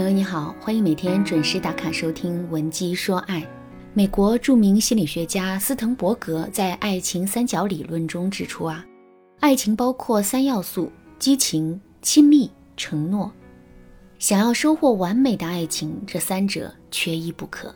[0.00, 3.42] 朋友你好，欢迎每天准时打卡收听《文姬说爱》。
[3.92, 8.82] 美国著名心理学家斯滕伯格在爱情三角理论中指出啊，
[9.40, 13.30] 爱情包括三要素：激情、亲密、承诺。
[14.18, 17.74] 想要收获完美的爱情，这三者缺一不可。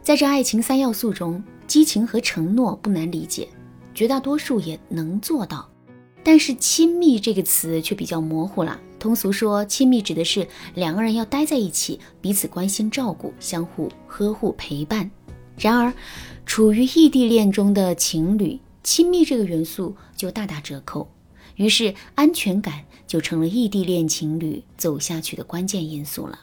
[0.00, 3.46] 在这爱情三要素中，激情和承诺不难理解，
[3.92, 5.68] 绝大多数也能做到。
[6.22, 8.78] 但是“亲密”这个词却比较模糊了。
[8.98, 15.10] 通俗说，亲密指的是两个人要待在一起，彼此关心照顾，相互呵护陪伴。
[15.56, 15.92] 然而，
[16.44, 21.08] 处于异地恋中的情侣，亲密这个元素就大打折扣，
[21.56, 26.40] 于是安全感就成了异地恋情侣走下去的关键因素了。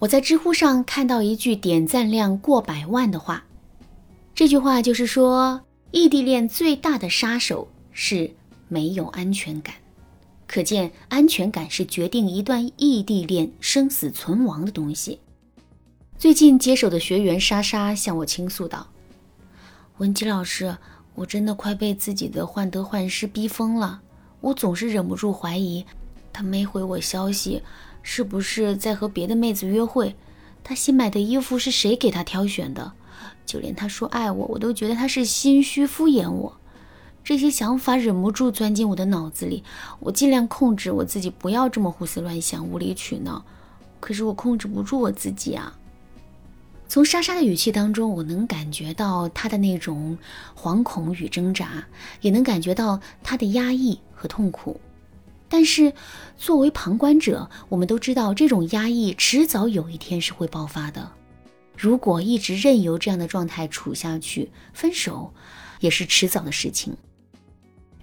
[0.00, 3.44] 我在知乎上看到一句点赞量过百万的话，
[4.34, 5.60] 这句话就是说，
[5.92, 8.32] 异地恋最大的杀手是
[8.72, 9.74] 没有安全感。
[10.46, 15.20] 可见，安全感是决定一段异地恋生死存亡的东西。
[16.16, 18.88] 最近接手的学员莎莎向我倾诉道
[19.98, 20.74] ：“文姬老师，
[21.14, 24.00] 我真的快被自己的患得患失逼疯了。
[24.40, 25.84] 我总是忍不住怀疑，
[26.32, 27.62] 他没回我消息，
[28.02, 30.16] 是不是在和别的妹子约会？
[30.64, 32.92] 他新买的衣服是谁给他挑选的？
[33.44, 36.58] 就连他说爱我，我都觉得他是心虚敷衍我。”
[37.24, 39.62] 这些想法忍不住钻进我的脑子里，
[40.00, 43.44] 我尽量控制我自己，不要这么胡思乱想、无理取闹。
[44.00, 45.78] 可是我控制不住我自己啊！
[46.88, 50.18] 从莎莎的语气当中，我能感觉到她的那种
[50.60, 51.84] 惶恐与挣扎，
[52.20, 54.80] 也能感觉到她的压抑和痛苦。
[55.48, 55.92] 但是
[56.36, 61.12] 作为旁观者，我们都知道这种压抑迟早有一天是会爆发的。
[61.76, 65.32] 如果一直任由这样的状态处下去，分手
[65.78, 66.96] 也是迟早的事情。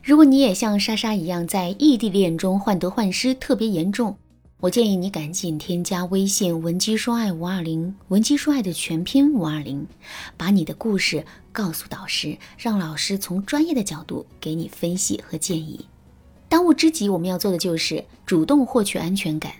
[0.09, 4.17] 如果你也像莎莎一样在异地恋中患得患失特别严重，
[4.59, 9.85] 我建议你赶紧添加微信文姬说爱五二零，文姬说爱的全拼五二零，
[10.35, 15.85] 把你的故事告诉导师，让老师从专业的角度给你分析和建议。
[16.47, 19.51] 当务之急，我们要做的就是主动获取安全感。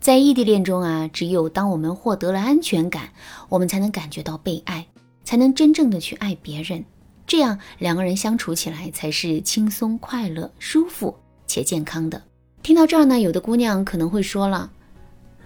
[0.00, 3.10] 在异地恋中啊，只有当我们获得了安全感，
[3.48, 4.84] 我们才能感觉到被爱，
[5.22, 6.84] 才能真正的去爱别人。
[7.26, 11.16] 这样两个人相处起来才是轻松、快乐、舒服
[11.46, 12.22] 且健康的。
[12.62, 14.70] 听到这儿呢，有的姑娘可能会说了：“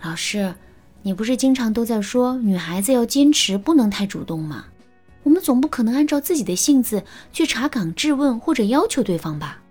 [0.02, 0.54] 老师，
[1.02, 4.66] 你不是经常都在说女孩子要坚持，不能太主动吗？
[5.22, 7.02] 我们总不可能按照自己的性子
[7.32, 9.62] 去查岗、质问或者要求对方吧？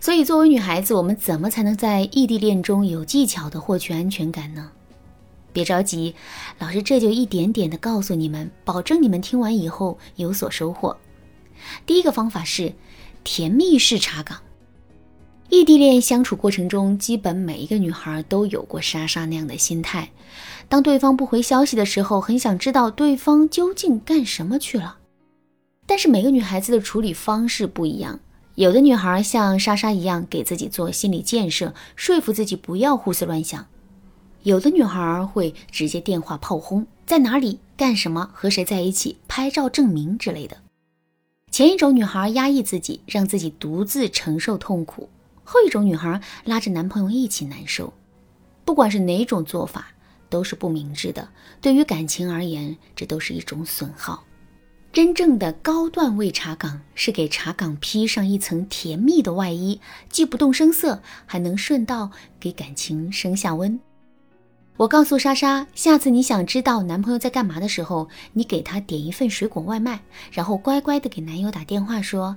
[0.00, 4.70] 所以，作为女孩子，我们怎么才能在异地恋中有技巧的获取安全感呢？
[5.52, 6.14] 别着急，
[6.58, 10.96] 老师这就一点点的告诉你们，保证你们听完以后有所收获。”
[11.86, 12.72] 第一个方法是
[13.24, 14.38] 甜蜜式查岗。
[15.50, 20.10] 异地恋相处过程中，基本每一个女孩都有过莎莎那样的心态：
[20.66, 24.96] 当对方不回消息的时候，很想知道对方究竟干什么去了。
[25.84, 28.18] 但是每个女孩子的处理方式不一样，
[28.54, 33.66] 有的女孩像莎莎一样给自己做心理建设，说服自己不要胡思乱想；
[34.44, 40.56] 有的女孩会直接电话炮轰，在哪里干什么，和谁在一起，拍照证明之类的。
[41.52, 45.10] 前一种女孩压抑自己，让自己独自承受痛苦；
[45.44, 47.92] 后一种女孩拉着男朋友一起难受。
[48.64, 49.88] 不管是哪种做法，
[50.30, 51.28] 都是不明智的。
[51.60, 54.24] 对于感情而言，这都是一种损耗。
[54.94, 62.10] 真正的高段位查岗，是给查岗披上一层甜蜜的外衣，既不动声色，还能顺道
[62.40, 63.78] 给感情升下温。
[64.78, 70.00] 我告诉莎莎，下次你想知道男朋友在干嘛的时候，你给他点一份水果外卖，
[70.32, 72.36] 然后乖乖的给男友打电话说：“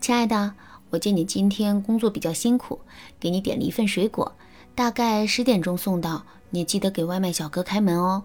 [0.00, 0.52] 亲爱的，
[0.90, 2.80] 我见你今天工作比较辛苦，
[3.20, 4.34] 给你点了一份水果，
[4.74, 8.24] 大概十点钟送到，你记得给外卖小哥开门哦。”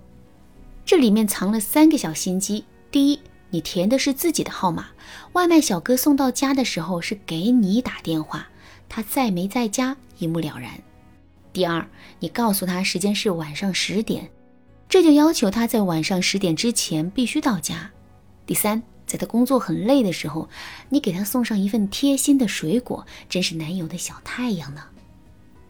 [0.83, 3.19] 这里面藏了三个小心机：第一，
[3.51, 4.87] 你填的是自己的号码，
[5.33, 8.47] 外卖小哥送到家的时候是给你打电话，
[8.89, 10.71] 他在没在家一目了然。
[11.53, 11.85] 第二，
[12.19, 14.29] 你告诉他时间是晚上十点，
[14.87, 17.91] 这就要求他在晚上十点之前必须到家。
[18.45, 20.47] 第三，在他工作很累的时候，
[20.89, 24.81] 你给他送上一份贴心的水果，真是男友的小太阳呢。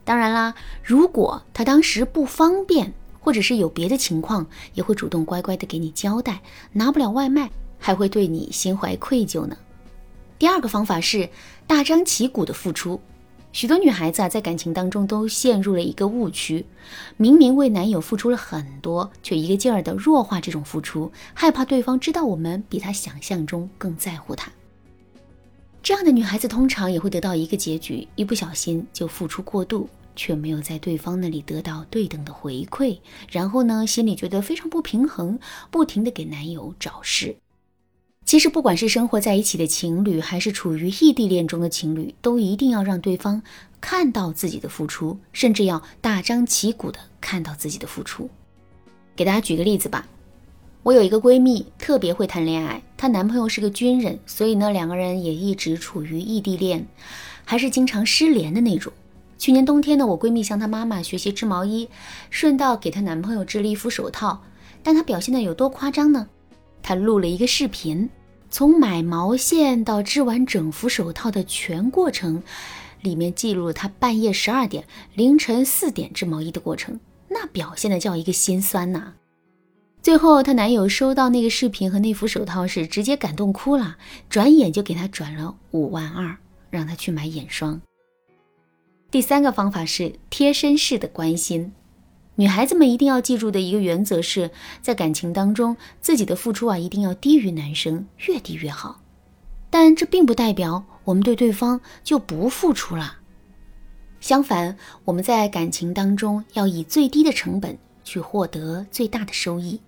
[0.03, 6.41] 当然啦，如果他当时不方便，或者是有别的情况，也会主动乖乖的给你交代，
[6.71, 7.49] 拿不了外卖，
[7.79, 9.57] 还会对你心怀愧疚呢。
[10.37, 11.29] 第二个方法是
[11.65, 12.99] 大张旗鼓的付出。
[13.53, 16.65] 许多女孩子啊，在感情当中都陷入了一个误区：
[17.17, 24.49] 明明为男友付出了很多，却一个劲儿的弱化这种付出，害怕对方知道我们比他想象中更在乎他。
[25.83, 32.97] 这样的女孩子通常也会得到一个结局：一不小心就付出过度，却没有在对方那里得到对等的回馈，
[33.29, 35.37] 然后呢，心里觉得非常不平衡，
[35.69, 37.35] 不停的给男友找事。
[38.23, 43.41] 其实，不管是生活在一起的情侣，还是处于异地恋中的情侣，都一定要让对方
[43.81, 48.29] 看到自己的付出，甚至要大张旗鼓的看到自己的付出。
[49.17, 50.07] 给大家举个例子吧，
[50.83, 56.87] 我有一个闺蜜特别会谈恋爱，她男朋友是个军人，所以呢，两个人也一直处于异地恋，
[57.43, 58.93] 还是经常失联的那种。
[59.37, 61.89] 去年冬天呢，我闺蜜向她妈妈学习织毛衣，
[62.29, 64.41] 顺道给她男朋友织了一副手套。
[64.81, 66.29] 但她表现的有多夸张呢？
[66.83, 68.09] 她录了一个视频，
[68.49, 72.43] 从买毛线到织完整幅手套的全过程，
[73.01, 74.85] 里面记录了她半夜十二点、
[75.15, 79.13] 凌晨四点织毛衣的过程，那表现的叫一个心酸呐。
[80.01, 83.97] 最后，她男友收到那个视频和那副手套时，直接感动哭了，
[84.29, 86.35] 转眼就给她转了五万二，
[86.71, 87.79] 让她去买眼霜。
[89.11, 91.73] 第三个方法是贴身式的关心。
[92.35, 94.49] 女孩子们一定要记住的一个原则是，
[94.81, 99.01] 在感情当中，自己的付出啊一定要低于男生，越低越好。
[99.69, 103.17] 但这并不代表我们对对方就不付出了。
[104.19, 109.79] 相反，我们在感情当中要以最低的成本去获得最大的收益。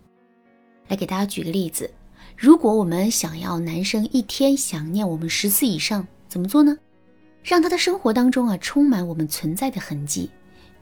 [0.88, 1.90] 来给大家举个例子，
[2.36, 6.78] 如果我们想要男生一天想念我们十次以上，怎么做呢？
[7.44, 10.30] 让他的生活当中啊充满我们存在的痕迹，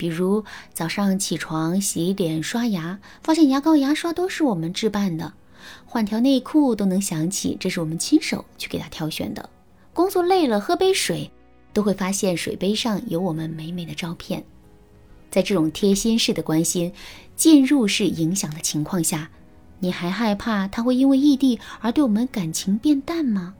[0.01, 0.44] 比如
[0.74, 5.31] 早上起床洗脸刷牙，发现牙膏牙刷都是我们置办的；
[5.86, 9.48] 换条内裤都能想起这是我们亲手去给他挑选的；
[9.94, 11.30] 工作累了喝杯水，
[11.71, 14.44] 都会发现水杯上有我们美美的照片。
[15.30, 16.92] 在这种贴心式的关心、
[17.36, 19.30] 进入式影响的情况下，
[19.81, 23.53] 你还害怕他会因为异地而对我们感情变淡吗？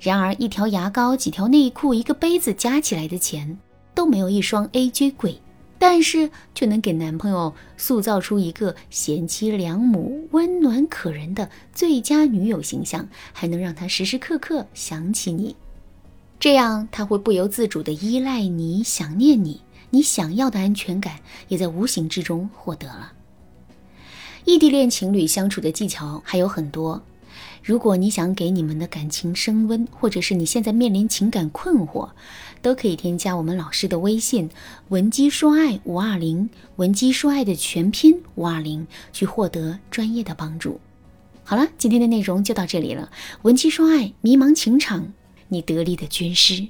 [0.00, 3.56] 然而，一条牙膏、几条内裤、一个杯子加起来的钱
[3.94, 5.40] 都没有一双 AJ 贵，
[5.86, 15.54] 但是却能给男朋友塑造出一个贤妻良母、温暖可人的最佳女友形象，还能让他时时刻刻想起你。
[16.40, 19.60] 这样，他会不由自主地依赖你、想念你，
[19.90, 23.12] 你想要的安全感也在无形之中获得了。
[24.46, 27.02] 异地恋情侣相处的技巧还有很多。
[27.64, 32.10] 如果你想给你们的感情升温，或者是你现在面临情感困惑，
[32.60, 34.50] 都可以添加我们老师的微信
[34.90, 40.78] “文姬说爱五二零”，文姬说爱的全拼五二零，去获得专业的帮助。
[41.42, 43.10] 好了，今天的内容就到这里了。
[43.40, 45.14] 文姬说爱，迷茫情场，
[45.48, 46.68] 你得力的军师。